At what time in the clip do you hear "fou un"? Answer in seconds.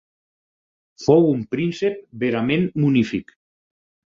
1.03-1.43